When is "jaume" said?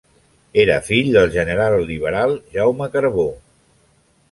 2.57-2.91